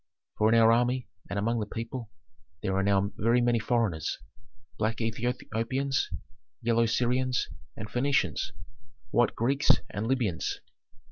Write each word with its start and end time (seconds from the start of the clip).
For 0.39 0.49
in 0.51 0.59
our 0.59 0.71
army 0.71 1.09
and 1.29 1.37
among 1.37 1.59
the 1.59 1.67
people 1.67 2.09
there 2.63 2.75
are 2.75 2.81
now 2.81 3.11
very 3.17 3.39
many 3.39 3.59
foreigners: 3.59 4.17
black 4.79 4.99
Ethiopians, 4.99 6.09
yellow 6.59 6.87
Syrians 6.87 7.47
and 7.77 7.87
Phœnicians, 7.87 8.49
white 9.11 9.35
Greeks 9.35 9.69
and 9.91 10.07
Libyans." 10.07 10.59